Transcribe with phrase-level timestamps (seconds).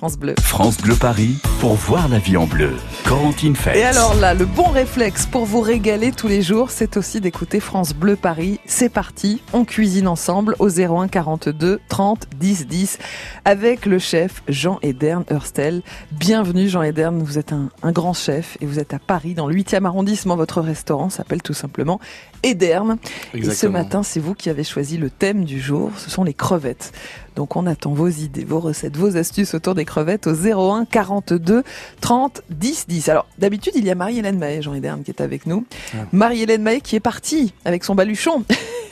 [0.00, 0.34] France Bleu.
[0.40, 2.72] France Bleu Paris pour voir la vie en bleu.
[3.04, 3.76] Quarantine Fête.
[3.76, 7.60] Et alors là, le bon réflexe pour vous régaler tous les jours, c'est aussi d'écouter
[7.60, 8.60] France Bleu Paris.
[8.64, 12.98] C'est parti, on cuisine ensemble au 01 42 30 10 10
[13.44, 15.82] avec le chef Jean Edern Hurstel.
[16.12, 19.48] Bienvenue Jean Edern, vous êtes un, un grand chef et vous êtes à Paris dans
[19.48, 20.34] le 8e arrondissement.
[20.34, 22.00] Votre restaurant s'appelle tout simplement
[22.42, 22.96] Edern.
[23.34, 26.32] Et ce matin, c'est vous qui avez choisi le thème du jour, ce sont les
[26.32, 26.92] crevettes.
[27.40, 31.62] Donc on attend vos idées, vos recettes, vos astuces autour des crevettes au 01 42
[32.02, 33.08] 30 10 10.
[33.08, 35.64] Alors d'habitude il y a Marie-Hélène Mahé, Jean Edern, qui est avec nous.
[35.94, 36.04] Ah.
[36.12, 38.44] Marie-Hélène Mahé qui est partie avec son baluchon.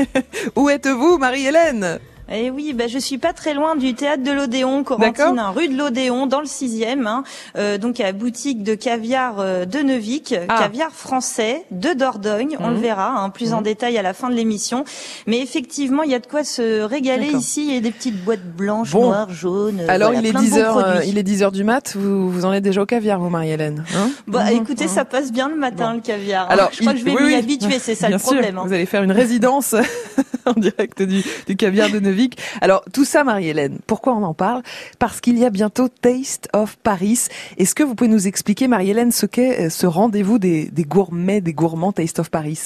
[0.57, 1.99] Où êtes-vous Marie-Hélène?
[2.31, 5.77] Eh oui, bah, je suis pas très loin du théâtre de l'Odéon, Corentine, rue de
[5.77, 7.07] l'Odéon, dans le sixième.
[7.07, 7.25] Hein.
[7.57, 10.59] Euh, donc, à la boutique de caviar euh, de Neuvik, ah.
[10.59, 12.57] caviar français de Dordogne.
[12.61, 12.83] On le mhm.
[12.83, 13.65] verra hein, plus en mhm.
[13.65, 14.85] détail à la fin de l'émission.
[15.27, 17.67] Mais effectivement, il y a de quoi se régaler ici.
[17.69, 19.81] Il y a des petites boîtes blanches, noires, jaunes.
[19.89, 21.97] Alors, il est 10 heures, euh, il est 10 heures du mat.
[21.97, 24.11] Vous, vous en êtes déjà au caviar, vous, Marie-Hélène hein?
[24.27, 24.63] Bah, mhm.
[24.63, 26.51] écoutez, ça passe bien le matin, le caviar.
[26.51, 27.79] Alors, je crois que je vais m'y habituer.
[27.79, 28.61] C'est ça le problème.
[28.63, 29.75] Vous allez faire une résidence
[30.49, 32.39] en direct du, du caviar de Neuvik.
[32.61, 34.63] Alors tout ça, Marie-Hélène, pourquoi on en parle?
[34.99, 37.29] Parce qu'il y a bientôt Taste of Paris.
[37.57, 41.41] Est-ce que vous pouvez nous expliquer, Marie-Hélène, ce qu'est euh, ce rendez-vous des, des gourmets,
[41.41, 42.59] des gourmands Taste of Paris?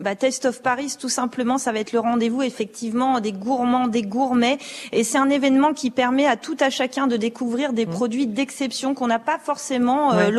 [0.00, 4.02] Bah, Taste of Paris, tout simplement, ça va être le rendez-vous effectivement des gourmands, des
[4.02, 4.58] gourmets,
[4.92, 7.90] et c'est un événement qui permet à tout à chacun de découvrir des mmh.
[7.90, 10.30] produits d'exception qu'on n'a pas forcément, euh,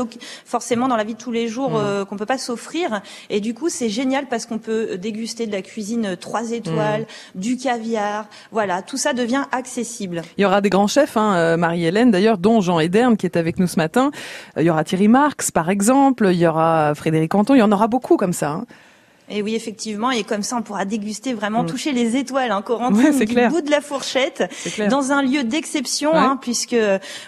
[0.46, 1.78] forcément dans la vie de tous les jours, mmh.
[1.78, 3.02] euh, qu'on peut pas s'offrir.
[3.30, 7.02] Et du coup, c'est génial parce qu'on peut déguster de la cuisine trois étoiles,
[7.36, 7.40] mmh.
[7.40, 10.22] du caviar, voilà, tout ça devient accessible.
[10.38, 13.38] Il y aura des grands chefs, hein, euh, Marie-Hélène d'ailleurs, dont Jean Edern qui est
[13.38, 14.12] avec nous ce matin.
[14.58, 16.30] Il y aura Thierry Marx, par exemple.
[16.32, 17.56] Il y aura Frédéric Anton.
[17.56, 18.52] Il y en aura beaucoup comme ça.
[18.52, 18.66] Hein.
[19.30, 21.68] Et oui, effectivement, et comme ça, on pourra déguster vraiment, mm.
[21.68, 23.50] toucher les étoiles, hein, Corentine, du clair.
[23.50, 24.50] bout de la fourchette,
[24.90, 26.76] dans un lieu d'exception, hein, puisque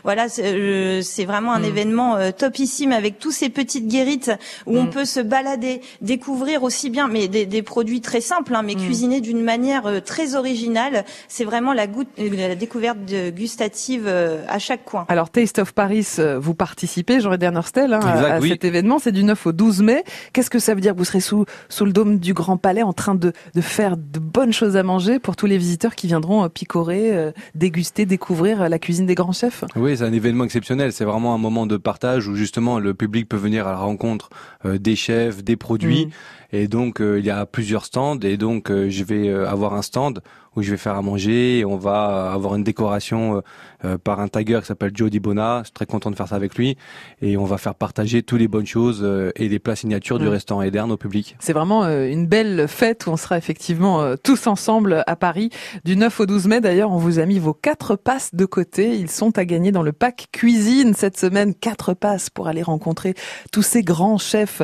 [0.04, 1.66] voilà, c'est euh, vraiment un mm.
[1.66, 4.32] événement euh, topissime avec tous ces petites guérites
[4.66, 4.90] où on mm.
[4.90, 9.22] peut se balader, découvrir aussi bien, mais des, des produits très simples, hein, mais cuisinés
[9.22, 11.06] d'une manière euh, très originale.
[11.28, 12.98] C'est vraiment la, goût, la découverte
[13.36, 15.06] gustative à chaque coin.
[15.08, 16.08] Alors, Taste of Paris,
[16.40, 19.00] vous participez, Jean Dernerstel, hein, à, cet événement.
[19.00, 20.04] C'est du 9 au 12 mai.
[20.34, 20.96] Qu'est-ce que ça veut dire?
[20.96, 24.20] Vous serez sous sous le dôme du Grand Palais en train de, de, faire de
[24.20, 28.62] bonnes choses à manger pour tous les visiteurs qui viendront euh, picorer, euh, déguster, découvrir
[28.62, 29.64] euh, la cuisine des grands chefs.
[29.76, 30.92] Oui, c'est un événement exceptionnel.
[30.94, 34.30] C'est vraiment un moment de partage où justement le public peut venir à la rencontre
[34.66, 36.08] des chefs, des produits.
[36.08, 36.10] Mm.
[36.54, 40.22] Et donc il y a plusieurs stands et donc je vais avoir un stand
[40.56, 41.60] où je vais faire à manger.
[41.60, 43.42] Et on va avoir une décoration euh,
[43.86, 45.60] euh, par un tiger qui s'appelle Joe Dibona.
[45.60, 46.78] Je suis très content de faire ça avec lui.
[47.22, 50.26] Et on va faire partager toutes les bonnes choses euh, et les plats signatures du
[50.26, 50.30] mm.
[50.30, 51.36] restaurant Edern au public.
[51.40, 55.50] C'est vraiment une belle fête où on sera effectivement tous ensemble à Paris
[55.86, 56.62] du 9 au 12 mai.
[56.62, 58.96] D'ailleurs, on vous a mis vos quatre passes de côté.
[58.96, 61.54] Ils sont à gagner dans le pack cuisine cette semaine.
[61.54, 63.14] Quatre passes pour aller rencontrer
[63.52, 64.62] tous ces grands chefs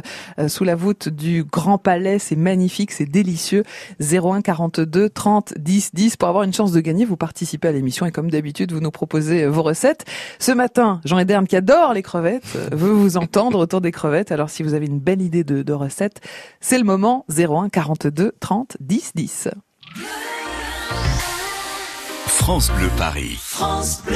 [0.47, 2.19] sous la voûte du Grand Palais.
[2.19, 3.63] C'est magnifique, c'est délicieux.
[3.99, 7.05] 01 42 30 10 10 pour avoir une chance de gagner.
[7.05, 10.05] Vous participez à l'émission et comme d'habitude, vous nous proposez vos recettes.
[10.39, 14.31] Ce matin, Jean Ederne qui adore les crevettes euh, veut vous entendre autour des crevettes.
[14.31, 16.21] Alors si vous avez une belle idée de, de recette,
[16.59, 19.49] c'est le moment 01 42 30 10 10.
[22.25, 23.37] France Bleu Paris.
[23.39, 24.15] France Bleu.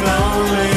[0.00, 0.71] lonely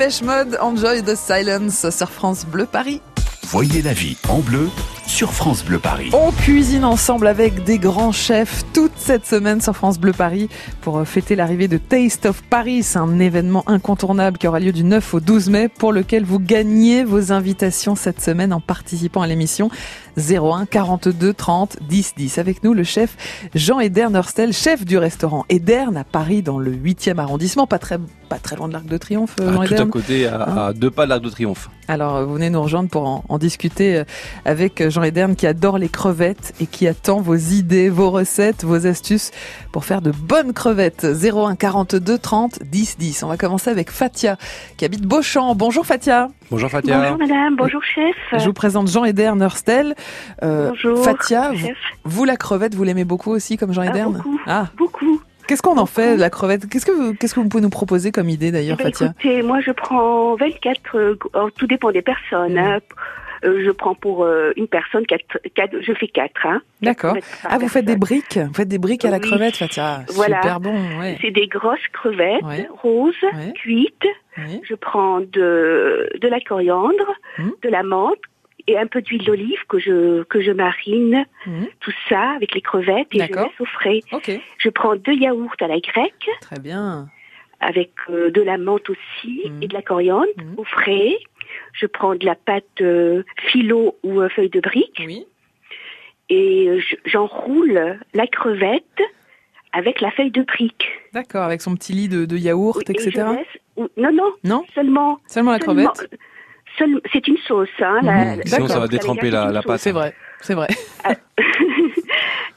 [0.00, 3.02] Dépêche Mode, Enjoy the Silence sur France Bleu Paris.
[3.48, 4.70] Voyez la vie en bleu
[5.06, 6.08] sur France Bleu Paris.
[6.14, 10.48] On cuisine ensemble avec des grands chefs toute cette semaine sur France Bleu Paris
[10.80, 14.84] pour euh, fêter l'arrivée de Taste of Paris, un événement incontournable qui aura lieu du
[14.84, 19.26] 9 au 12 mai pour lequel vous gagnez vos invitations cette semaine en participant à
[19.26, 19.68] l'émission
[20.16, 22.38] 01 42 30 10 10.
[22.38, 23.16] Avec nous le chef
[23.54, 27.98] Jean Edern Hurstel, chef du restaurant Edern à Paris dans le 8e arrondissement, pas très
[28.28, 29.34] pas très loin de l'Arc de Triomphe.
[29.40, 31.68] Euh, ah, tout à côté, à, hein deux pas de l'Arc de Triomphe.
[31.88, 34.04] Alors, vous venez nous rejoindre pour en, discuter euh,
[34.44, 38.86] avec Jean Edern qui adore les crevettes et qui attend vos idées, vos recettes, vos
[38.86, 39.32] astuces
[39.72, 41.04] pour faire de bonnes crevettes.
[41.04, 43.22] 01 42 30 10 10.
[43.24, 44.36] On va commencer avec Fatia
[44.76, 45.56] qui habite Beauchamp.
[45.56, 46.28] Bonjour Fatia.
[46.50, 47.00] Bonjour Fatia.
[47.00, 48.16] Bonjour madame, bonjour chef.
[48.32, 49.94] Je vous présente Jean Edern Hurstel.
[50.42, 51.04] Euh, bonjour.
[51.04, 51.52] Fatia,
[52.04, 54.40] vous, la crevette, vous l'aimez beaucoup aussi comme Jean Edern ah, Beaucoup.
[54.46, 54.66] Ah.
[54.76, 55.20] beaucoup.
[55.50, 56.68] Qu'est-ce qu'on en fait la crevette?
[56.68, 59.06] Qu'est-ce que vous, qu'est-ce que vous pouvez nous proposer comme idée d'ailleurs, eh ben, Fatia?
[59.18, 60.80] Écoutez, moi je prends 24.
[60.94, 61.16] Euh,
[61.56, 62.56] tout dépend des personnes.
[62.56, 62.78] Hein.
[63.42, 65.24] Euh, je prends pour euh, une personne quatre,
[65.56, 66.46] quatre, je fais quatre.
[66.46, 67.16] Hein, D'accord.
[67.42, 68.38] Ah, vous faites des briques?
[68.38, 70.04] Vous faites des briques à la crevette, Fatia?
[70.10, 70.40] Voilà.
[70.40, 71.00] Super bon.
[71.00, 71.18] Ouais.
[71.20, 72.44] C'est des grosses crevettes
[72.82, 73.14] roses,
[73.56, 74.06] cuites.
[74.36, 77.52] Je prends de de la coriandre, hum.
[77.62, 78.20] de la menthe
[78.70, 81.64] et un peu d'huile d'olive que je que je marine mmh.
[81.80, 84.00] tout ça avec les crevettes et je laisse au frais.
[84.58, 86.28] Je prends deux yaourts à la grecque.
[86.40, 87.08] Très bien.
[87.60, 89.62] Avec euh, de la menthe aussi mmh.
[89.62, 90.58] et de la coriandre mmh.
[90.58, 91.18] au frais.
[91.72, 95.02] Je prends de la pâte euh, philo ou euh, feuille de brique.
[95.04, 95.26] Oui.
[96.28, 99.02] Et j'enroule la crevette
[99.72, 100.86] avec la feuille de brique.
[101.12, 103.24] D'accord, avec son petit lit de, de yaourt, etc.
[103.76, 105.18] non, non, non, seulement.
[105.26, 106.08] Seulement la crevette
[107.12, 107.68] c'est une sauce.
[107.80, 108.42] Hein, mhm.
[108.44, 109.80] Sinon, ça va détremper la, pâte.
[109.80, 110.68] C'est vrai, c'est vrai.
[111.04, 111.14] Ah.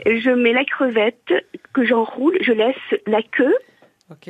[0.05, 1.33] je mets la crevette
[1.73, 3.55] que j'enroule, je laisse la queue.
[4.11, 4.29] Ok.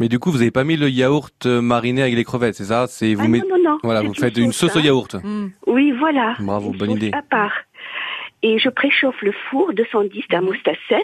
[0.00, 2.86] Mais du coup, vous n'avez pas mis le yaourt mariné avec les crevettes, c'est ça?
[2.88, 3.78] C'est vous ah, non, non, non.
[3.84, 4.82] Voilà, vous faites une sauce, au hein.
[4.82, 5.14] yaourt.
[5.14, 5.48] Mm.
[5.66, 6.34] Oui, voilà.
[6.40, 7.10] Bravo, bonne idée.
[7.12, 7.52] À part.
[8.42, 10.98] Et je préchauffe le four 210 thermostat 7.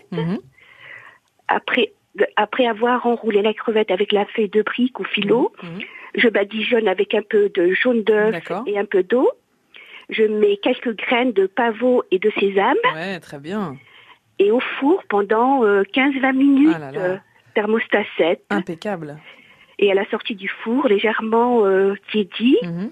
[1.48, 1.92] Après,
[2.36, 5.80] après avoir enroulé la crevette avec la feuille de brique ou filo, mhm.
[6.14, 8.34] Je badigeonne avec un peu de jaune d'œuf
[8.66, 9.30] et un peu d'eau.
[10.08, 12.76] Je mets quelques graines de pavot et de sésame.
[12.94, 13.76] Ouais, très bien.
[14.38, 17.16] Et au four pendant 15-20 euh, minutes, ah euh,
[17.54, 18.42] thermostat 7.
[18.50, 19.18] Impeccable.
[19.78, 22.90] Et à la sortie du four, légèrement euh, tiédi, mhm.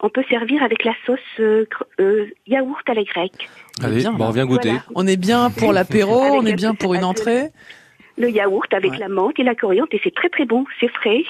[0.00, 1.64] on peut servir avec la sauce euh,
[2.00, 3.48] euh, yaourt à la grecque.
[3.82, 4.74] Allez, on vient goûter.
[4.96, 7.50] On est bien pour l'apéro, on est bien pour une entrée.
[8.18, 11.24] Le yaourt avec la menthe et la coriandre et c'est très très bon, c'est frais.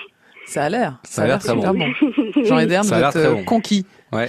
[0.46, 0.98] Ça a l'air.
[1.04, 1.62] Ça, a l'air très bon.
[2.44, 3.86] Jean Edern, vous êtes conquis.
[4.14, 4.28] Ouais.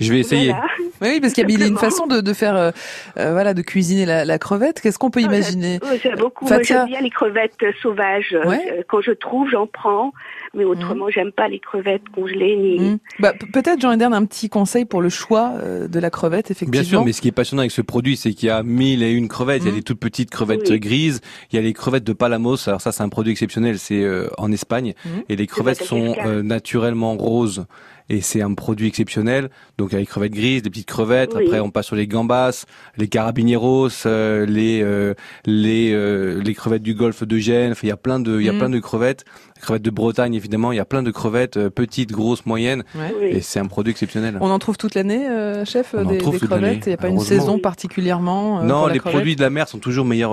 [0.00, 0.54] Je vais essayer.
[1.02, 2.70] Oui, parce qu'il y a une façon de, de faire, euh,
[3.18, 4.80] euh, voilà, de cuisiner la, la crevette.
[4.80, 6.46] Qu'est-ce qu'on peut ah, imaginer J'aime beaucoup.
[6.62, 8.34] J'aime bien les crevettes sauvages.
[8.34, 10.12] Euh, quand je trouve, j'en prends.
[10.52, 11.12] Mais autrement, mmh.
[11.12, 12.80] j'aime pas les crevettes congelées ni.
[12.80, 12.98] Mmh.
[13.20, 16.72] Bah, peut-être Jean Edern un petit conseil pour le choix de la crevette, effectivement.
[16.72, 19.04] Bien sûr, mais ce qui est passionnant avec ce produit, c'est qu'il y a mille
[19.04, 19.62] et une crevettes.
[19.62, 19.76] Il y a mmh.
[19.76, 21.20] des toutes petites crevettes grises.
[21.52, 22.68] Il y a les crevettes de Palamos.
[22.68, 23.78] Alors ça, c'est un produit exceptionnel.
[23.78, 24.04] C'est
[24.38, 24.94] en Espagne
[25.28, 27.66] et les crevettes sont naturellement roses
[28.10, 29.50] et c'est un produit exceptionnel.
[29.78, 31.34] Donc il y a les crevettes grises, des petites crevettes.
[31.34, 35.14] Après on passe sur les gambas, les carabineros, euh, les euh,
[35.46, 37.74] les euh, les crevettes du golfe de Gênes.
[37.82, 38.58] il y a plein de il y a mm.
[38.58, 39.24] plein de crevettes
[39.60, 40.72] crevettes de Bretagne, évidemment.
[40.72, 42.82] Il y a plein de crevettes, euh, petites, grosses, moyennes.
[43.22, 44.38] Et c'est un produit exceptionnel.
[44.40, 46.86] On en trouve toute l'année, euh, chef, des, crevettes?
[46.86, 49.78] Il n'y a pas une saison particulièrement euh, Non, les produits de la mer sont
[49.78, 50.30] toujours meilleurs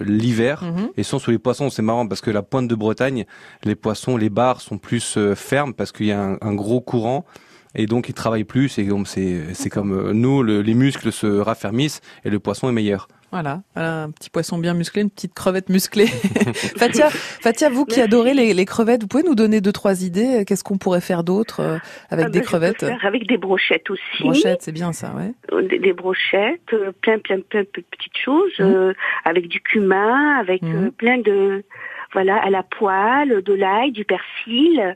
[0.00, 0.62] l'hiver.
[0.64, 0.90] Mhm.
[0.96, 3.26] Et sont sur les poissons, c'est marrant parce que la pointe de Bretagne,
[3.64, 7.26] les poissons, les bars sont plus fermes parce qu'il y a un, un gros courant
[7.74, 12.30] et donc ils travaillent plus et c'est c'est comme nous les muscles se raffermissent et
[12.30, 13.08] le poisson est meilleur.
[13.32, 16.06] Voilà, un petit poisson bien musclé, une petite crevette musclée.
[16.78, 20.62] Fatia, Fatia, vous qui adorez les, crevettes, vous pouvez nous donner deux trois idées Qu'est-ce
[20.62, 21.78] qu'on pourrait faire d'autre euh,
[22.08, 24.22] avec ah des ben, crevettes Avec des brochettes aussi.
[24.22, 25.32] Brochettes, c'est bien ça, ouais.
[25.52, 28.92] Euh, des, brochettes, euh, plein, plein, plein de petites choses, mmh.
[29.24, 30.90] avec du cumin, avec mmh.
[30.92, 31.64] plein de,
[32.12, 34.94] voilà, à la poêle, de l'ail, du persil.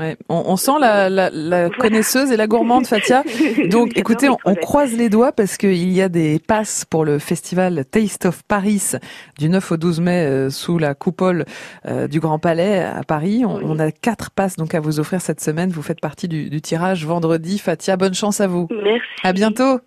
[0.00, 0.16] Ouais.
[0.28, 3.22] On, on, sent la, la, la connaisseuse et la gourmande Fatia.
[3.70, 7.18] Donc écoutez, on, on, croise les doigts parce qu'il y a des passes pour le
[7.18, 8.92] festival Taste of Paris
[9.38, 11.44] du 9 au 12 mai euh, sous la coupole
[11.86, 13.44] euh, du Grand Palais à Paris.
[13.44, 15.70] On, on, a quatre passes donc à vous offrir cette semaine.
[15.70, 17.58] Vous faites partie du, du tirage vendredi.
[17.58, 18.68] Fatia, bonne chance à vous.
[18.70, 19.06] Merci.
[19.22, 19.80] À bientôt.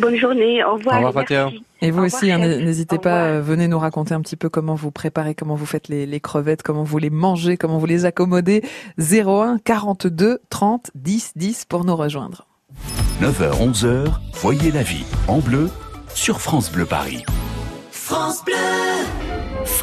[0.00, 0.62] Bonne journée.
[0.64, 1.02] Au revoir.
[1.02, 1.50] Au revoir Fatia.
[1.82, 4.90] Et vous aussi, hein, n'hésitez pas, euh, venez nous raconter un petit peu comment vous
[4.90, 8.62] préparez, comment vous faites les, les, crevettes, comment vous les mangez, comment vous les accommodez.
[8.98, 12.46] 01 42 30 10 10 pour nous rejoindre.
[13.20, 15.70] 9h 11h, voyez la vie en bleu
[16.14, 17.24] sur France Bleu Paris.
[17.90, 18.54] France Bleu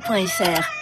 [0.00, 0.81] bleu.fr.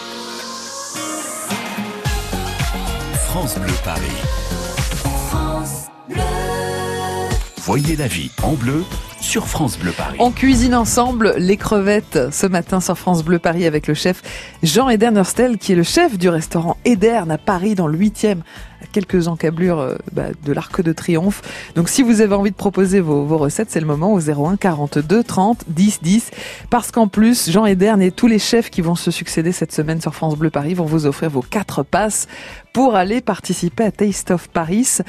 [3.31, 4.01] France Bleu Paris.
[5.29, 6.21] France Bleu.
[7.59, 8.83] Voyez la vie en bleu
[9.21, 10.17] sur France Bleu Paris.
[10.19, 14.21] On cuisine ensemble les crevettes ce matin sur France Bleu Paris avec le chef
[14.63, 18.39] Jean Edern Herstel qui est le chef du restaurant Edern à Paris dans le 8e
[18.91, 21.41] quelques encablures euh, bah, de l'Arc de Triomphe.
[21.75, 24.57] Donc si vous avez envie de proposer vos, vos recettes, c'est le moment au 01
[24.57, 26.31] 42 30 10 10.
[26.69, 30.01] Parce qu'en plus, Jean Edern et tous les chefs qui vont se succéder cette semaine
[30.01, 32.27] sur France Bleu Paris vont vous offrir vos quatre passes
[32.73, 34.99] pour aller participer à Taste of Paris.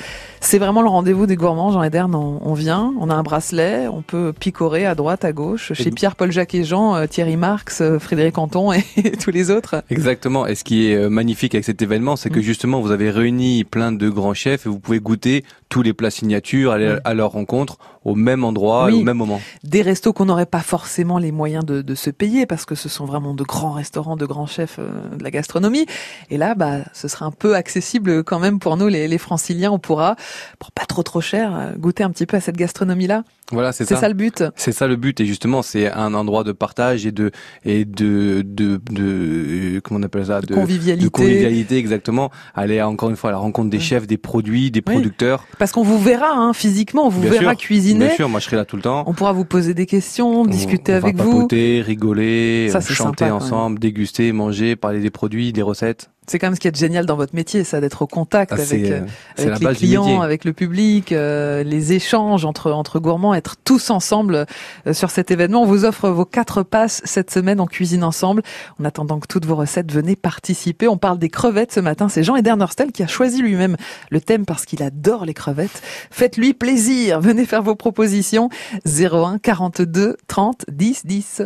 [0.40, 1.70] C'est vraiment le rendez-vous des gourmands.
[1.72, 5.32] Jean Edern, on, on, vient, on a un bracelet, on peut picorer à droite, à
[5.32, 8.82] gauche, chez Pierre, Paul, Jacques et Jean, euh, Thierry Marx, euh, Frédéric Anton et
[9.20, 9.82] tous les autres.
[9.90, 10.46] Exactement.
[10.46, 12.42] Et ce qui est magnifique avec cet événement, c'est que mm.
[12.42, 16.10] justement, vous avez réuni plein de grands chefs et vous pouvez goûter tous les plats
[16.10, 19.40] signatures, aller à leur rencontre au même endroit et au même moment.
[19.64, 22.88] Des restos qu'on n'aurait pas forcément les moyens de, de, se payer parce que ce
[22.88, 25.86] sont vraiment de grands restaurants, de grands chefs euh, de la gastronomie.
[26.30, 29.70] Et là, bah, ce sera un peu accessible quand même pour nous, les, les franciliens.
[29.70, 30.16] On pourra,
[30.58, 33.24] pour pas trop trop cher, euh, goûter un petit peu à cette gastronomie-là.
[33.52, 33.94] Voilà, c'est ça.
[33.94, 34.44] C'est ça le but.
[34.56, 37.30] C'est ça le but et justement c'est un endroit de partage et de
[37.64, 41.04] et de de, de comment on appelle ça de, convivialité.
[41.04, 42.30] De convivialité exactement.
[42.54, 45.44] Aller encore une fois à la rencontre des chefs, des produits, des producteurs.
[45.58, 47.91] Parce qu'on vous verra hein, physiquement, on vous verra cuisiner.
[47.98, 49.04] Bien sûr, moi je serai là tout le temps.
[49.06, 54.76] On pourra vous poser des questions, discuter avec va vous, rigoler, chanter ensemble, déguster, manger,
[54.76, 56.10] parler des produits, des recettes.
[56.28, 58.62] C'est quand même ce qui est génial dans votre métier, ça d'être au contact ah,
[58.62, 59.00] avec, euh,
[59.36, 64.46] avec les clients, avec le public, euh, les échanges entre entre gourmands, être tous ensemble
[64.86, 65.62] euh, sur cet événement.
[65.62, 68.42] On vous offre vos quatre passes cette semaine en cuisine ensemble.
[68.80, 72.08] En attendant que toutes vos recettes venez participer, on parle des crevettes ce matin.
[72.08, 73.76] C'est Jean Edernerstel qui a choisi lui-même
[74.10, 75.82] le thème parce qu'il adore les crevettes.
[76.12, 78.48] Faites-lui plaisir, venez faire vos propositions
[78.86, 81.42] 01 42 30 10 10.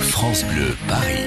[0.00, 1.26] France Bleu Paris.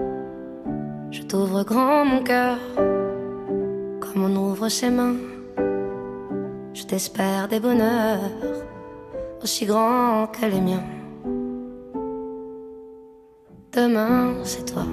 [1.11, 2.57] Je t'ouvre grand mon cœur,
[3.99, 5.17] comme on ouvre ses mains.
[6.73, 8.21] Je t'espère des bonheurs
[9.43, 10.83] aussi grands que les miens.
[13.73, 14.85] Demain, c'est toi.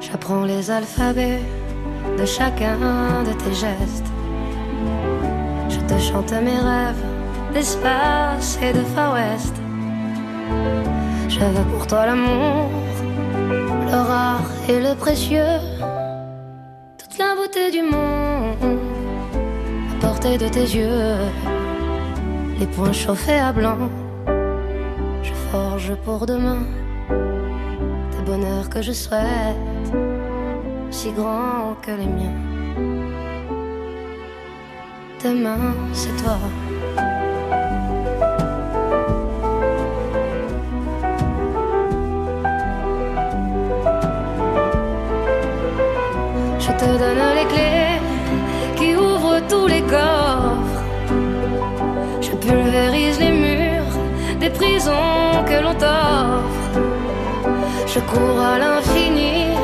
[0.00, 1.40] J'apprends les alphabets
[2.18, 4.11] de chacun de tes gestes.
[5.88, 7.02] Je te chante mes rêves
[7.52, 9.54] d'espace et de Far West.
[11.72, 12.70] Pour toi l'amour,
[13.50, 15.58] le rare et le précieux,
[16.96, 18.78] toute la beauté du monde
[19.90, 21.16] à portée de tes yeux,
[22.60, 23.90] les points chauffés à blanc.
[25.24, 26.62] Je forge pour demain
[27.10, 29.56] des bonheurs que je souhaite,
[30.90, 32.51] si grands que les miens.
[35.24, 36.38] Demain, c'est toi.
[46.82, 48.00] te donne les clés
[48.76, 50.82] qui ouvrent tous les coffres.
[52.20, 53.96] Je pulvérise les murs
[54.40, 56.74] des prisons que l'on t'offre.
[57.86, 59.54] Je cours à l'infini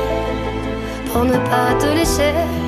[1.08, 2.67] pour ne pas te laisser.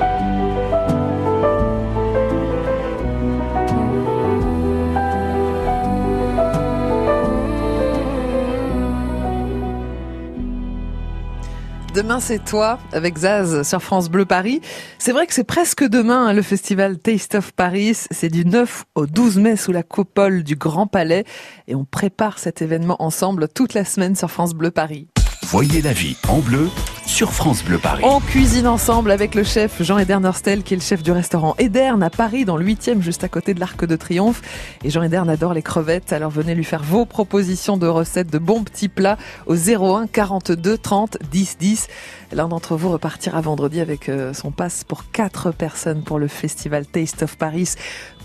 [11.93, 14.61] Demain c'est toi avec Zaz sur France Bleu Paris.
[14.97, 17.97] C'est vrai que c'est presque demain hein, le festival Taste of Paris.
[18.11, 21.25] C'est du 9 au 12 mai sous la coupole du Grand Palais
[21.67, 25.09] et on prépare cet événement ensemble toute la semaine sur France Bleu Paris.
[25.47, 26.69] Voyez la vie en bleu
[27.11, 28.03] sur France Bleu Paris.
[28.05, 31.55] On cuisine ensemble avec le chef Jean Edern Herstel, qui est le chef du restaurant
[31.57, 34.41] Edern à Paris, dans le 8e, juste à côté de l'Arc de Triomphe.
[34.85, 38.37] Et Jean Edern adore les crevettes, alors venez lui faire vos propositions de recettes de
[38.37, 41.87] bons petits plats au 01 42 30 10 10.
[42.31, 46.85] L'un d'entre vous repartira vendredi avec euh, son passe pour quatre personnes pour le festival
[46.87, 47.73] Taste of Paris.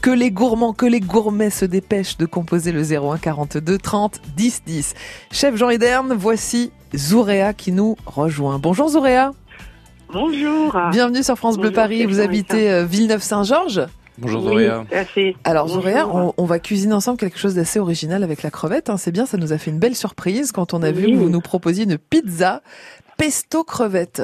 [0.01, 4.62] Que les gourmands, que les gourmets se dépêchent de composer le 01 42 30 10
[4.64, 4.94] 10.
[5.33, 8.59] Chef Jean Edern, voici Zouréa qui nous rejoint.
[8.59, 9.33] Bonjour Zouréa.
[10.12, 10.79] Bonjour.
[10.93, 12.05] Bienvenue sur France Bleu Paris.
[12.05, 13.83] Vous habitez euh, Villeneuve-Saint-Georges
[14.19, 14.85] Bonjour Zouréa.
[15.45, 18.89] Alors Zouréa, on, va cuisiner ensemble quelque chose d'assez original avec la crevette.
[18.89, 18.97] Hein.
[18.97, 21.31] C'est bien, ça nous a fait une belle surprise quand on a vu que vous
[21.31, 22.62] nous proposiez une pizza
[23.19, 24.23] pesto crevette.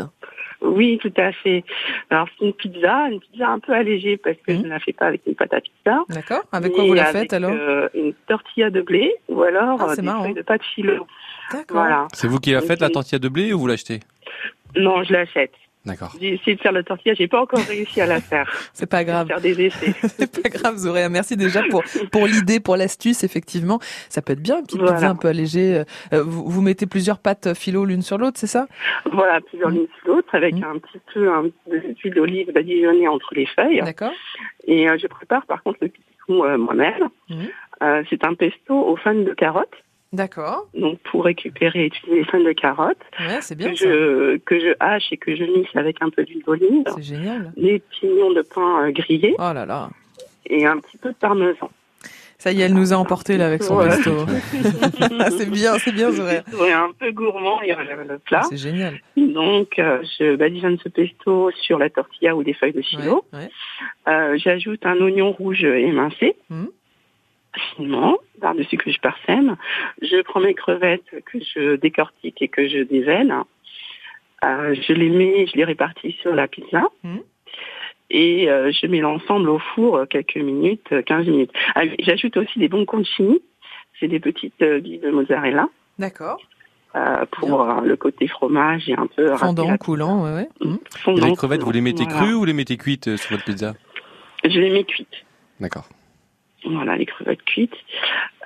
[0.62, 1.64] Oui, tout à fait.
[2.08, 4.62] Alors c'est une pizza, une pizza un peu allégée parce que je mmh.
[4.62, 6.04] ne la fais pas avec une pâte à pizza.
[6.08, 6.42] D'accord.
[6.52, 7.50] Avec quoi vous la faites alors?
[7.52, 11.06] euh, Une tortilla de blé ou alors ah, euh, des feuilles de pâte filo.
[11.50, 11.78] D'accord.
[11.78, 12.08] Voilà.
[12.12, 14.00] C'est vous qui la faites la tortilla de blé ou vous l'achetez?
[14.76, 15.52] Non, je l'achète.
[15.84, 16.14] D'accord.
[16.20, 18.48] J'ai essayé de faire la tortilla, j'ai pas encore réussi à la faire.
[18.72, 19.26] C'est pas grave.
[19.26, 19.92] Faire des essais.
[20.02, 21.08] C'est pas grave, Zoréa.
[21.08, 21.82] Merci déjà pour
[22.12, 23.24] pour l'idée, pour l'astuce.
[23.24, 25.82] Effectivement, ça peut être bien une petite pizza un peu allégée.
[26.12, 28.68] Euh, vous, vous, mettez plusieurs pâtes philo l'une sur l'autre, c'est ça?
[29.10, 29.74] Voilà, plusieurs mmh.
[29.74, 30.64] l'une sur l'autre, avec mmh.
[30.64, 31.44] un petit peu un,
[31.96, 33.80] d'huile d'olive badigeonnée entre les feuilles.
[33.80, 34.12] D'accord.
[34.68, 37.08] Et euh, je prépare par contre le pistou euh, moi-même.
[37.28, 37.34] Mmh.
[37.82, 39.74] Euh, c'est un pesto aux fans de carottes.
[40.12, 40.68] D'accord.
[40.74, 42.98] Donc pour récupérer et utiliser les fans de carottes.
[43.18, 43.88] Ouais, c'est bien que ça.
[43.88, 46.84] je que je hache et que je mixe avec un peu d'huile d'olive.
[46.94, 47.52] C'est génial.
[47.56, 49.34] Les pignons de pain euh, grillés.
[49.38, 49.88] Oh là là.
[50.46, 51.70] Et un petit peu de parmesan.
[52.36, 53.88] Ça y est, elle nous a emporté là avec son ouais.
[53.88, 54.10] pesto.
[55.38, 56.40] c'est bien, c'est bien, Zoé.
[56.60, 58.42] Ouais, un peu gourmand, il y a le plat.
[58.50, 59.00] C'est génial.
[59.16, 63.48] Donc, euh, je badigeonne ce pesto sur la tortilla ou des feuilles de ouais.
[64.08, 66.34] Euh, J'ajoute un oignon rouge émincé.
[66.50, 66.64] Mmh
[67.58, 69.56] finement par-dessus que je parsème.
[70.00, 73.34] Je prends mes crevettes que je décortique et que je dévèle.
[74.44, 76.82] Euh, je les mets, je les répartis sur la pizza.
[77.04, 77.18] Mmh.
[78.10, 81.52] Et euh, je mets l'ensemble au four quelques minutes, 15 minutes.
[81.74, 83.40] Ah, J'ajoute aussi des bons concini.
[84.00, 85.68] C'est des petites euh, billes de mozzarella.
[85.98, 86.38] D'accord.
[86.94, 90.48] Euh, pour le côté fromage et un peu fondant, coulant, ouais, ouais.
[90.60, 90.76] Mmh.
[90.98, 92.20] Fondant, les crevettes, coulant, vous les mettez voilà.
[92.20, 93.72] crues ou les mettez cuites sur votre pizza?
[94.44, 95.24] Je les mets cuites.
[95.58, 95.88] D'accord.
[96.64, 97.76] Voilà, les crevettes cuites.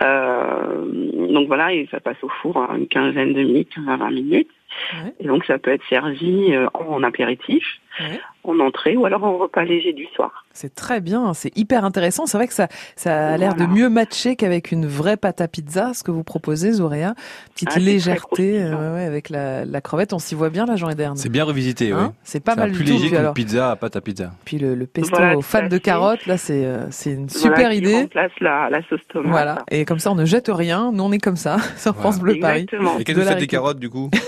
[0.03, 0.85] Euh,
[1.33, 4.11] donc voilà, et ça passe au four à une quinzaine de minutes, 15 à 20
[4.11, 4.51] minutes.
[4.93, 5.13] Ouais.
[5.21, 7.65] Et donc ça peut être servi euh, en apéritif,
[8.01, 8.21] Ouais.
[8.45, 10.45] en entrée ou alors en repas léger du soir.
[10.53, 12.27] C'est très bien, c'est hyper intéressant.
[12.27, 13.67] C'est vrai que ça, ça a l'air Voilà.
[13.67, 17.15] de mieux matcher qu'avec une vraie pâte à pizza, ce que vous proposez, Zoréa.
[17.55, 20.89] Petite Ah, légèreté euh, ouais, avec la, la crevette, on s'y voit bien là, Jean
[20.89, 21.17] Ederne.
[21.17, 22.15] C'est bien revisité, Hein oui.
[22.23, 22.99] C'est pas C'est mal plus du tout.
[23.03, 24.31] léger qu'une pizza à pâte à pizza.
[24.45, 27.55] Puis le, le pesto Voilà, aux fans de carottes, là, c'est euh, c'est une super
[27.57, 27.95] Voilà, idée.
[27.95, 29.31] remplace la, la sauce tomate.
[29.31, 30.93] Voilà, et comme ça, on ne jette rien.
[30.93, 32.63] Nous, on est comme ça sur France Bleu Paris.
[32.63, 32.99] Exactement.
[32.99, 34.11] Et qu'est-ce que vous la faites des carottes du coup?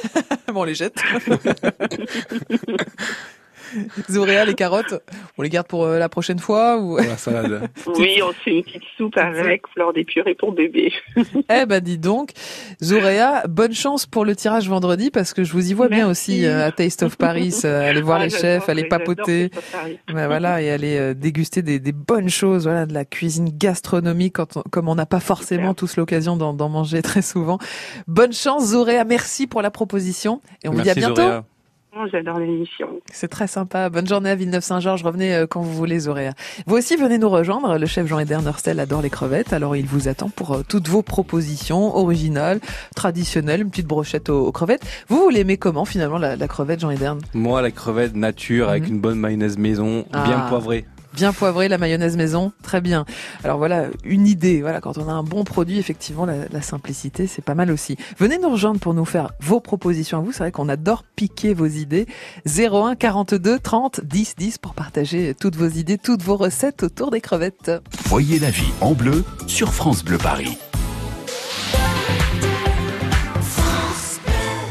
[0.51, 0.95] Bon, on les jette.
[4.11, 4.95] Zoréa, les carottes,
[5.37, 7.69] on les garde pour euh, la prochaine fois ou Pour la salade.
[7.87, 10.93] Oui, on fait une petite soupe avec fleur des purées pour bébé.
[11.53, 12.31] Eh ben dis donc,
[12.83, 16.45] Zoréa, bonne chance pour le tirage vendredi parce que je vous y vois bien aussi
[16.45, 19.51] euh, à Taste of Paris, euh, aller voir Ah, les chefs, aller papoter.
[19.51, 19.99] Taste of Paris.
[20.13, 24.35] Ouais, voilà, et aller euh, déguster des, des bonnes choses, voilà, de la cuisine gastronomique,
[24.37, 27.59] quand on- comme on n'a pas forcément tous l'occasion d'en manger très souvent.
[28.07, 31.17] Bonne chance, Zoréa, merci pour la proposition, et on vous dit à bientôt.
[31.17, 31.45] Zoréa.
[32.13, 32.89] J'adore l'émission.
[33.13, 33.89] C'est très sympa.
[33.91, 35.03] Bonne journée à Villeneuve-Saint-Georges.
[35.03, 36.33] Revenez euh, quand vous voulez, Zoréa.
[36.67, 37.77] Vous aussi, venez nous rejoindre.
[37.79, 39.53] Le chef Jean-Eder Norstel adore les crevettes.
[39.53, 42.61] Alors, il vous attend pour euh, toutes vos propositions originales,
[42.95, 44.83] traditionnelles, une petite brochette aux, aux crevettes.
[45.09, 48.89] Vous, vous l'aimez comment, finalement, la, la crevette, Jean-Eder Moi, la crevette nature avec Mhm.
[48.95, 50.47] une bonne mayonnaise maison, bien Ah.
[50.49, 50.85] poivrée.
[51.19, 53.05] Bien poivré, la mayonnaise maison, très bien.
[53.43, 54.61] Alors voilà, une idée.
[54.61, 57.97] Voilà, quand on a un bon produit, effectivement, la, la simplicité, c'est pas mal aussi.
[58.21, 60.31] Venez nous rejoindre pour nous faire vos propositions à vous.
[60.31, 62.07] C'est vrai qu'on adore piquer vos idées.
[62.47, 67.21] 01 42 30 10 10 pour partager toutes vos idées, toutes vos recettes autour des
[67.21, 67.73] crevettes.
[68.05, 70.57] Voyez la vie en bleu sur France Bleu Paris.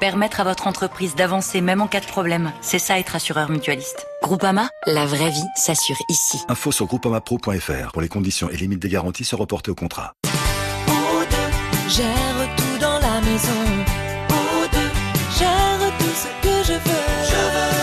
[0.00, 4.06] Permettre à votre entreprise d'avancer même en cas de problème, c'est ça être assureur mutualiste.
[4.22, 6.42] Groupama, la vraie vie s'assure ici.
[6.48, 10.12] Info sur groupamapro.fr pour les conditions et limites des garanties se reporter au contrat.
[11.88, 13.62] Gère tout dans la maison.
[15.38, 17.04] Gère tout ce que je veux.
[17.22, 17.74] Je veux.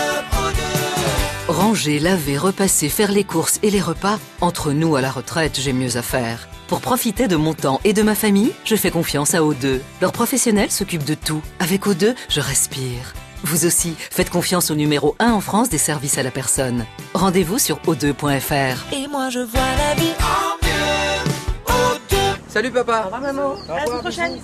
[1.48, 5.72] Ranger, laver, repasser, faire les courses et les repas, entre nous à la retraite, j'ai
[5.72, 6.48] mieux à faire.
[6.72, 9.80] Pour profiter de mon temps et de ma famille, je fais confiance à O2.
[10.00, 11.42] Leurs professionnels s'occupent de tout.
[11.60, 13.12] Avec O2, je respire.
[13.44, 16.86] Vous aussi, faites confiance au numéro 1 en France des services à la personne.
[17.12, 18.90] Rendez-vous sur o2.fr.
[18.90, 21.30] Et moi je vois la vie en mieux.
[21.66, 22.16] Pro deux.
[22.48, 23.02] Salut papa.
[23.02, 23.54] Au revoir maman.
[23.68, 24.40] À la semaine prochaine.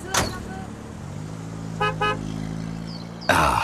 [3.27, 3.63] Ah,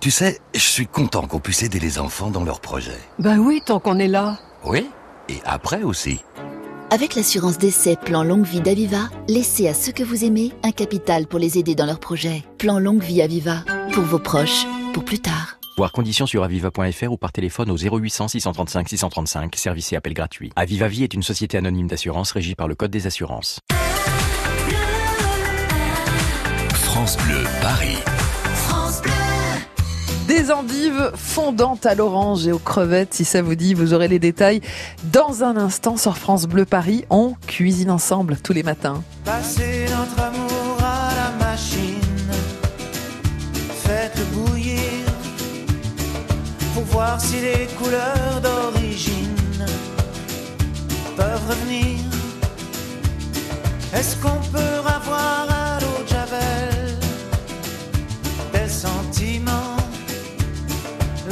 [0.00, 3.00] tu sais, je suis content qu'on puisse aider les enfants dans leurs projets.
[3.18, 4.38] Bah oui, tant qu'on est là.
[4.66, 4.90] Oui,
[5.30, 6.20] et après aussi.
[6.92, 11.26] Avec l'assurance d'essai Plan Longue Vie d'Aviva, laissez à ceux que vous aimez un capital
[11.26, 12.42] pour les aider dans leurs projets.
[12.58, 15.56] Plan Longue Vie Aviva, pour vos proches, pour plus tard.
[15.78, 20.52] Voir conditions sur aviva.fr ou par téléphone au 0800 635 635, service et appel gratuit.
[20.54, 23.58] Aviva Vie est une société anonyme d'assurance régie par le Code des assurances.
[26.74, 27.96] France Bleu Paris
[30.32, 33.12] des endives fondantes à l'orange et aux crevettes.
[33.12, 34.62] Si ça vous dit, vous aurez les détails
[35.12, 37.04] dans un instant sur France Bleu Paris.
[37.10, 39.02] On cuisine ensemble tous les matins.
[43.84, 45.04] Faites bouillir
[46.72, 49.66] pour voir si les couleurs d'origine
[51.14, 51.98] peuvent revenir.
[53.94, 55.61] Est-ce qu'on peut avoir un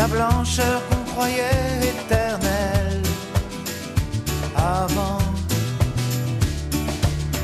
[0.00, 3.02] la blancheur qu'on croyait éternelle.
[4.56, 5.24] Avant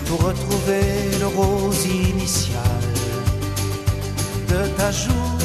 [0.06, 0.86] pour retrouver
[1.22, 2.82] le rose initial
[4.52, 5.36] de ta joue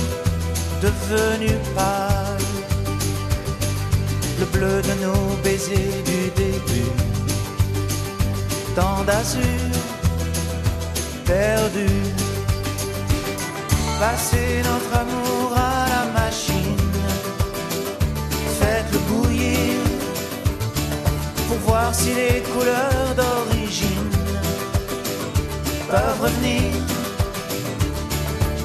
[0.85, 2.47] devenu pâle,
[4.39, 6.93] le bleu de nos baisers du début,
[8.77, 9.73] tant d'azur
[11.25, 11.89] perdu,
[13.99, 15.50] passer notre amour
[22.01, 24.09] si les couleurs d'origine
[25.87, 26.71] peuvent revenir.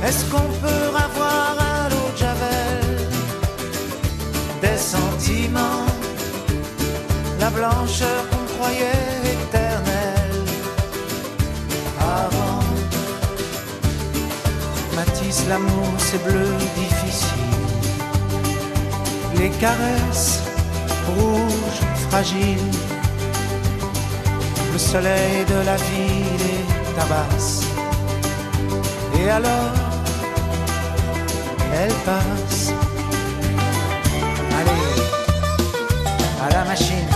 [0.06, 2.98] Est-ce qu'on peut avoir à l'eau de Javel
[4.62, 5.86] des sentiments,
[7.42, 10.44] la blancheur qu'on croyait éternelle
[12.20, 12.64] avant?
[14.96, 17.66] Matisse, l'amour, c'est bleu difficile,
[19.38, 20.40] les caresses
[21.14, 22.72] rouges, fragiles,
[24.76, 27.62] le soleil de la ville est tabasse.
[29.18, 29.72] Et alors,
[31.72, 32.72] elle passe.
[34.58, 34.82] Allez,
[36.44, 37.15] à la machine.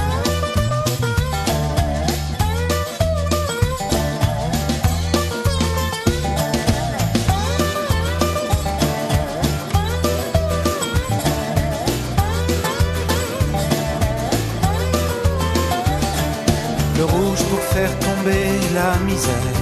[17.01, 19.59] Le rouge pour faire tomber la misère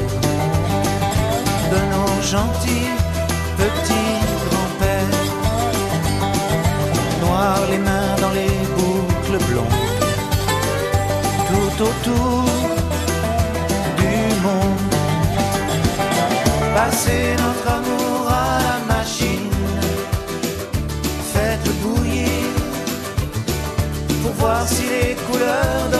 [1.72, 2.90] de nos gentils
[3.56, 5.24] petits grands-pères.
[7.20, 9.80] Noir les mains dans les boucles blondes,
[11.48, 12.44] tout autour
[14.02, 14.94] du monde.
[16.74, 19.52] Passer notre amour à la machine,
[21.32, 22.50] faites bouillir
[24.22, 25.97] pour voir si les couleurs d'origine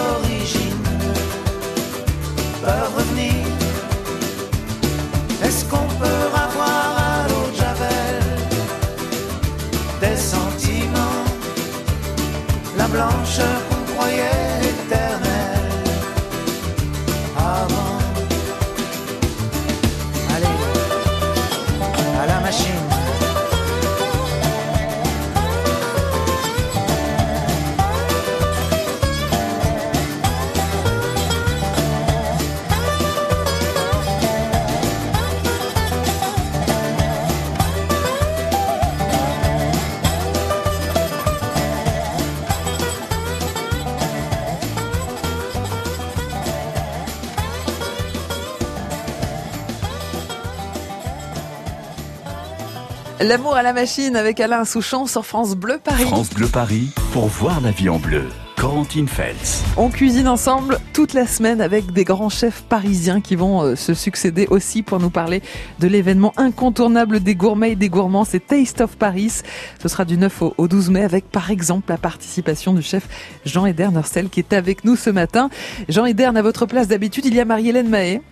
[53.29, 56.05] L'amour à la machine avec Alain Souchon sur France Bleu Paris.
[56.05, 58.25] France Bleu Paris pour voir la vie en bleu.
[58.59, 59.63] Corentine Feltz.
[59.77, 63.95] On cuisine ensemble toute la semaine avec des grands chefs parisiens qui vont euh, se
[63.95, 65.43] succéder aussi pour nous parler
[65.79, 69.43] de l'événement incontournable des gourmets et des gourmands, c'est Taste of Paris.
[69.81, 73.09] Ce sera du 9 au, au 12 mai avec par exemple la participation du chef
[73.45, 75.51] Jean Eder Nerstel qui est avec nous ce matin.
[75.89, 78.23] Jean Eder, à votre place d'habitude, il y a Marie-Hélène Mahé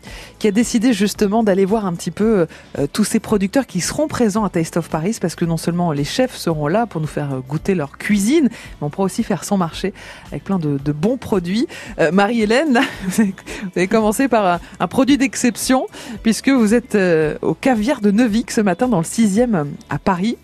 [0.41, 4.09] qui a décidé justement d'aller voir un petit peu euh, tous ces producteurs qui seront
[4.09, 7.07] présents à Taste of Paris parce que non seulement les chefs seront là pour nous
[7.07, 9.95] faire euh, goûter leur cuisine, mais on pourra aussi faire son marché
[10.31, 11.67] avec plein de, de bons produits.
[11.99, 15.87] Euh, Marie-Hélène, là, vous avez- vous avez commencé par un, un produit d'exception
[16.23, 20.39] puisque vous êtes euh, au caviar de Neuvic ce matin dans le 6e à Paris.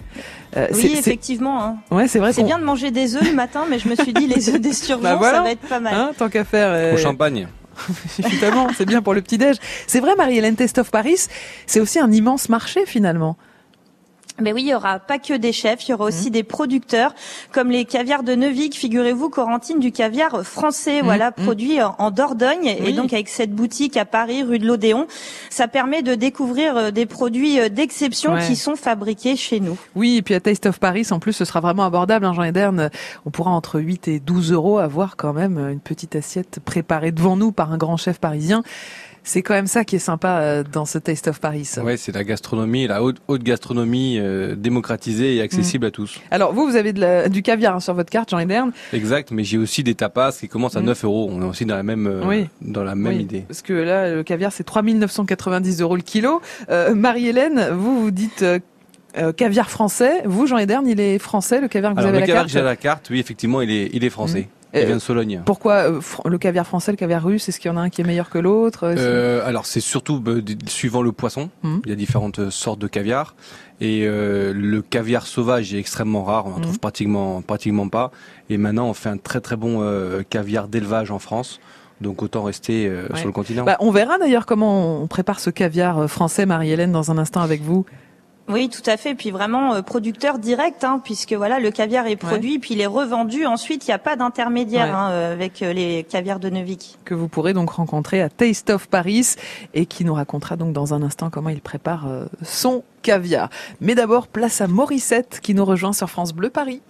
[0.57, 1.63] Euh, c'est- Oui, c'est- effectivement.
[1.65, 1.77] hein.
[1.91, 4.13] Ouais, c'est vrai C'est bien de manger des œufs le matin, mais je me suis
[4.13, 5.39] dit les œufs d'esturgeon, Bah voilà.
[5.39, 5.95] ça va être pas mal.
[5.95, 6.69] Hein, tant qu'à faire.
[6.73, 7.49] euh, Au champagne.
[8.19, 9.57] Évidemment, c'est bien pour le petit-déj.
[9.87, 11.27] C'est vrai, Marie-Hélène Test of Paris,
[11.67, 13.37] c'est aussi un immense marché finalement.
[14.41, 16.09] Mais oui, il y aura pas que des chefs, il y aura Mmh.
[16.09, 17.15] aussi des producteurs,
[17.53, 18.75] comme les caviars de Neuvic.
[18.77, 21.43] Figurez-vous, Corentine, du caviar français, voilà, mmh.
[21.45, 22.67] produit en, en Dordogne.
[22.85, 25.07] Et donc, avec cette boutique à Paris, rue de l'Odéon,
[25.51, 28.47] ça permet de découvrir euh, des produits euh, d'exception Ouais.
[28.47, 29.77] qui sont fabriqués chez nous.
[29.95, 32.43] Oui, et puis à Taste of Paris, en plus, ce sera vraiment abordable, hein, Jean
[32.45, 32.91] Ederne.
[33.27, 37.37] On pourra entre 8 et 12 euros avoir quand même une petite assiette préparée devant
[37.37, 38.63] nous par un grand chef parisien.
[39.25, 41.69] C'est quand même ça qui est sympa euh, dans ce Taste of Paris.
[41.83, 46.21] Ouais, c'est la gastronomie, la haute, haute gastronomie euh, démocratisée et accessible à tous.
[46.33, 48.73] Alors vous, vous avez de la- du caviar hein, sur votre carte, Jean Ederne.
[48.93, 50.87] Exact, mais j'ai aussi des tapas qui commencent à Mm.
[50.87, 51.29] 9 euros.
[51.31, 52.49] On est aussi dans la même, euh, Oui.
[52.63, 53.45] dans la même Oui, idée.
[53.47, 56.41] Parce que là, le caviar, c'est 3990 euros le kilo.
[56.71, 60.23] Euh, Marie-Hélène, vous, vous dites euh, caviar français.
[60.25, 62.33] Vous, Jean Ederne, il est français, le caviar que vous avez à la carte Le
[62.33, 64.41] caviar que j'ai à la carte, oui, effectivement, il est, il est français.
[64.41, 64.62] Mmh.
[64.75, 65.43] Il vient de Sologne.
[65.45, 65.85] Pourquoi
[66.25, 68.31] le caviar français, le caviar russe Est-ce qu'il y en a un qui est meilleur
[68.31, 68.87] que l'autre
[69.45, 70.33] Alors c'est surtout bah,
[70.67, 71.51] suivant le poisson.
[71.63, 71.79] Mmh.
[71.85, 73.35] Il y a différentes sortes de caviar.
[73.81, 76.47] Et le caviar sauvage est extrêmement rare.
[76.47, 76.79] On en trouve mmh.
[76.79, 78.11] pratiquement, pratiquement pas.
[78.49, 79.83] Et maintenant, on fait un très très bon
[80.31, 81.61] caviar d'élevage en France.
[82.03, 83.65] Donc autant rester euh, sur le continent.
[83.65, 87.41] Bah, on verra d'ailleurs comment on prépare ce caviar euh, français, Marie-Hélène, dans un instant
[87.41, 87.87] avec vous.
[88.49, 89.15] Oui, tout à fait.
[89.15, 92.87] Puis vraiment euh, producteur direct, hein, puisque voilà, le caviar est produit, puis il est
[92.87, 93.47] revendu.
[93.47, 96.99] Ensuite, il n'y a pas d'intermédiaire hein, avec les caviars de Neuvik.
[97.05, 99.37] Que vous pourrez donc rencontrer à Taste of Paris
[99.75, 102.07] et qui nous racontera donc dans un instant comment il prépare
[102.43, 103.49] son caviar.
[103.81, 106.83] Mais d'abord, place à Morissette qui nous rejoint sur France Bleu Paris.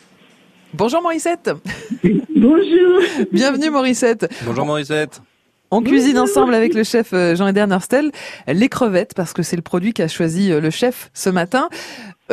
[0.74, 1.50] Bonjour Morissette.
[2.02, 3.00] Bonjour.
[3.30, 4.32] Bienvenue Morissette.
[4.44, 5.20] Bonjour Morissette.
[5.74, 8.12] On cuisine ensemble avec le chef euh, Jean-Eder Nerstel
[8.46, 11.70] les crevettes parce que c'est le produit qu'a choisi euh, le chef ce matin.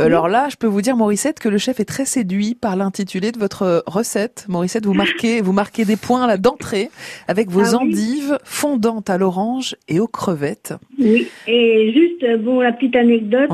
[0.05, 3.31] Alors là, je peux vous dire, Morissette, que le chef est très séduit par l'intitulé
[3.31, 4.45] de votre recette.
[4.47, 6.89] Morissette, vous marquez, vous marquez des points là d'entrée
[7.27, 10.73] avec vos ah endives fondantes à l'orange et aux crevettes.
[10.99, 13.49] Oui, et juste, bon, la petite anecdote.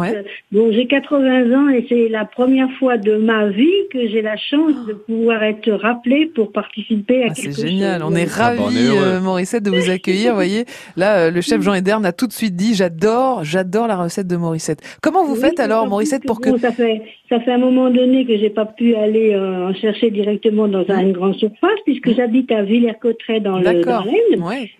[0.51, 4.38] Bon, j'ai 80 ans et c'est la première fois de ma vie que j'ai la
[4.38, 7.55] chance de pouvoir être rappelée pour participer à ah, quelque chose.
[7.55, 10.31] C'est génial, on est ravis, ah, Morissette, de vous accueillir.
[10.31, 13.88] vous voyez, là, euh, le chef Jean Ederne a tout de suite dit, j'adore, j'adore
[13.88, 14.81] la recette de Morissette.
[15.01, 16.58] Comment vous faites alors, Morissette, pour que...
[16.58, 20.12] ça fait, ça fait un moment donné que j'ai pas pu aller euh, en chercher
[20.12, 24.04] directement dans une grande surface puisque j'habite à Villers-Cotterêts dans le dans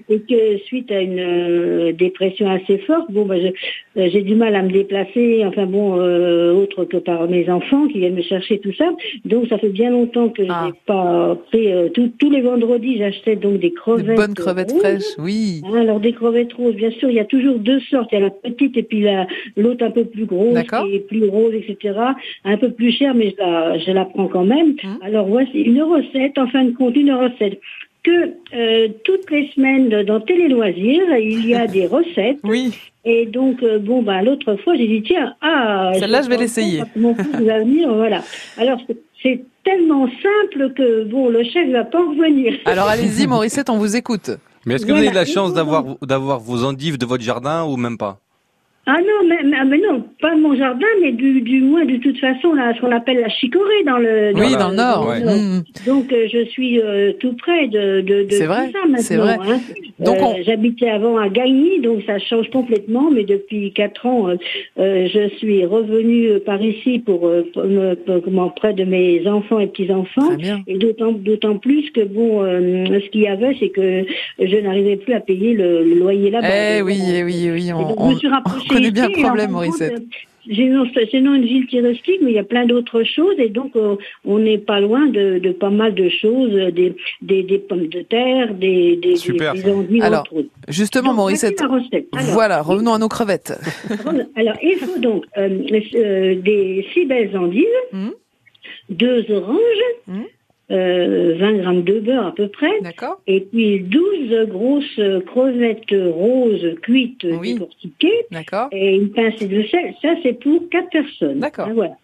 [0.10, 4.56] et que suite à une euh, dépression assez forte, bon, bah, euh, j'ai du mal
[4.56, 8.74] à me déplacer, enfin bon, autre que par mes enfants qui viennent me chercher tout
[8.74, 8.89] ça.
[9.26, 10.68] Donc ça fait bien longtemps que je ah.
[10.68, 11.91] n'ai pas fait.
[11.94, 14.06] tous les vendredis, j'achetais donc des crevettes.
[14.06, 15.62] Des bonnes crevettes fraîches, oui.
[15.65, 18.10] Hein, alors des crevettes roses, bien sûr, il y a toujours deux sortes.
[18.12, 19.06] Il y a la petite et puis
[19.58, 20.58] l'autre un peu plus grosse
[20.91, 22.00] et plus rose, etc.
[22.43, 24.76] Un peu plus cher, mais je la, je la prends quand même.
[24.84, 25.00] Hum.
[25.02, 27.60] Alors voici une recette, en fin de compte, une recette
[28.06, 32.39] que euh, toutes les semaines dans Télé Loisirs, il y a des recettes.
[32.43, 32.74] Oui.
[33.04, 35.91] Et donc, euh, bon, bah, l'autre fois, j'ai dit, tiens, ah.
[36.00, 36.84] Celle-là, je vais l'essayer.
[36.95, 38.24] Mon fils va venir, voilà.
[38.58, 38.80] Alors,
[39.21, 42.54] c'est tellement simple que, bon, le chef va pas revenir.
[42.65, 44.32] Alors, allez-y, Morissette, on vous écoute.
[44.65, 47.78] Mais est-ce que vous avez la chance d'avoir, d'avoir vos endives de votre jardin ou
[47.78, 48.19] même pas?
[48.88, 52.54] Ah non, mais, mais, non, pas mon jardin, mais du, du moins de toute façon
[52.54, 54.32] là, ce qu'on appelle la chicorée dans le.
[54.36, 55.08] oui, dans le nord.
[55.08, 55.63] Mmh.
[55.88, 59.38] Donc euh, je suis euh, tout près de, de, de tout vrai, ça maintenant.
[59.38, 59.54] Vrai.
[59.54, 59.60] Hein.
[60.00, 63.10] Donc euh, j'habitais avant à Gagny, donc ça change complètement.
[63.10, 64.28] Mais depuis quatre ans,
[64.78, 67.28] je suis revenue par ici pour,
[68.24, 70.30] comment près de mes enfants et petits enfants.
[70.67, 74.06] Et d'autant d'autant plus que bon, ce qu'il y avait, c'est que
[74.38, 76.78] je n'arrivais plus à payer le, loyer là-bas.
[76.78, 77.71] Eh oui, eh oui, oui.
[77.74, 80.04] On, je me suis rapprochée connais bien le problème, Morissette.
[80.48, 83.96] C'est non une ville touristique, mais il y a plein d'autres choses et donc euh,
[84.26, 88.02] on n'est pas loin de, de, pas mal de choses, des, des, des pommes de
[88.02, 89.54] terre, des, des, Super.
[89.54, 90.28] des, Alors,
[90.68, 91.62] justement, donc, Morissette,
[92.34, 93.58] voilà, revenons à nos crevettes.
[94.36, 95.50] Alors, il faut donc euh,
[95.96, 98.10] euh, des six belles endives, mmh.
[98.90, 100.22] deux oranges, mmh.
[100.69, 102.80] 20 euh, grammes de beurre à peu près.
[103.28, 107.54] Et puis 12 grosses crevettes roses cuites oui.
[107.54, 108.25] décortiquées.
[108.71, 109.93] Et une pincée de sel.
[110.01, 111.39] Ça, c'est pour 4 personnes.
[111.39, 111.69] D'accord.
[111.73, 111.97] Voilà.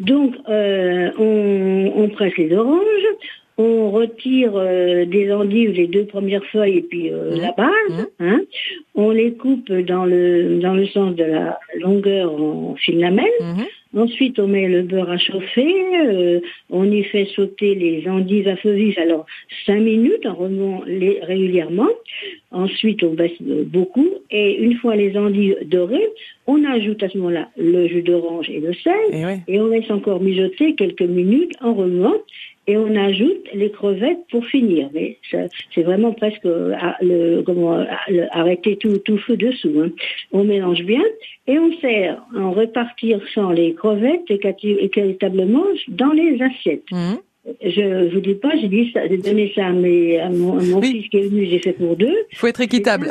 [0.00, 3.06] Donc, euh, on, on, presse les oranges,
[3.58, 7.40] on retire euh, des endives les deux premières feuilles et puis euh, mmh.
[7.40, 8.08] la base.
[8.18, 8.24] Mmh.
[8.24, 8.40] Hein.
[8.94, 13.26] On les coupe dans le dans le sens de la longueur en fil lamelle.
[13.40, 13.62] Mmh.
[13.96, 15.74] Ensuite, on met le beurre à chauffer.
[16.06, 18.96] Euh, on y fait sauter les endives à feu vif.
[18.98, 19.26] Alors,
[19.66, 21.88] cinq minutes en remuant les régulièrement.
[22.52, 24.08] Ensuite, on baisse beaucoup.
[24.30, 26.08] Et une fois les endives dorées,
[26.46, 29.40] on ajoute à ce moment-là le jus d'orange et le sel.
[29.46, 32.14] Et, et on laisse encore mijoter quelques minutes en remuant
[32.66, 34.90] et on ajoute les crevettes pour finir.
[34.92, 37.84] Mais c'est vraiment presque euh, le, comment,
[38.30, 39.80] arrêter tout, tout feu dessous.
[39.80, 39.90] Hein.
[40.32, 41.02] On mélange bien
[41.46, 42.54] et on sert en
[43.34, 46.90] sans les crevettes équitablement dans les assiettes.
[46.92, 50.60] Mmh je vous dis pas, j'ai dit ça, j'ai donné ça à, mes, à mon,
[50.82, 52.14] fils qui est venu, j'ai fait pour deux.
[52.32, 53.08] Il faut être équitable.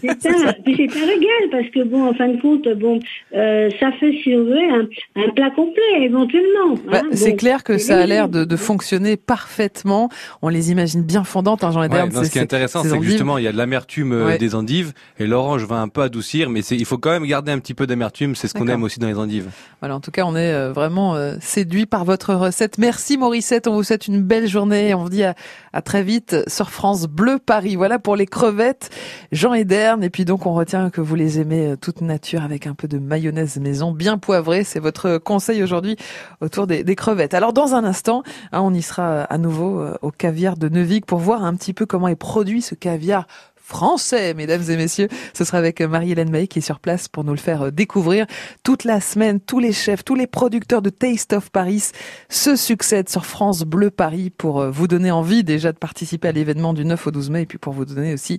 [0.00, 2.98] C'est un, un, régal parce que bon, en fin de compte, bon,
[3.34, 4.88] euh, ça fait si on veut un,
[5.22, 6.74] un plat complet éventuellement.
[6.90, 7.08] Bah, hein.
[7.12, 10.08] c'est clair que ça a l'air de, de, fonctionner parfaitement.
[10.42, 13.38] On les imagine bien fondantes, hein, Jean ouais, Ce qui est intéressant, c'est que justement,
[13.38, 16.60] il y a de l'amertume euh, des endives et l'orange va un peu adoucir, mais
[16.60, 18.34] il faut quand même garder un petit peu d'amertume.
[18.34, 19.50] C'est ce qu'on aime aussi dans les endives.
[19.80, 22.78] Voilà, en tout cas, on est euh, vraiment séduit par votre recette.
[22.78, 23.66] Merci Maurice 17.
[23.66, 24.94] On vous souhaite une belle journée.
[24.94, 25.34] On vous dit à,
[25.82, 27.76] très vite sur France Bleu Paris.
[27.76, 28.88] Voilà pour les crevettes.
[29.32, 30.02] Jean Ederne.
[30.02, 32.88] Et puis donc, on retient que vous les aimez euh, toute nature avec un peu
[32.88, 34.64] de mayonnaise maison bien poivrée.
[34.64, 35.96] C'est votre conseil aujourd'hui
[36.40, 37.34] autour des, crevettes.
[37.34, 38.22] Alors, dans un instant,
[38.52, 41.74] hein, on y sera à nouveau euh, au caviar de Neuvig pour voir un petit
[41.74, 43.26] peu comment est produit ce caviar
[43.64, 45.08] français, mesdames et messieurs.
[45.32, 48.26] Ce sera avec Marie-Hélène May qui est sur place pour nous le faire euh, découvrir.
[48.62, 51.90] Toute la semaine, tous les chefs, tous les producteurs de Taste of Paris
[52.28, 56.32] se succèdent sur France Bleu Paris pour euh, vous donner envie déjà de participer à
[56.32, 58.38] l'événement du 9 au 12 mai et puis pour vous donner aussi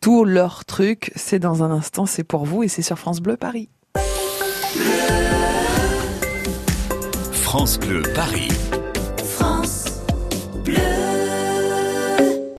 [0.00, 1.12] tous leurs trucs.
[1.14, 3.68] C'est dans un instant, c'est pour vous et c'est sur France Bleu Paris.
[7.32, 8.48] France Bleu Paris.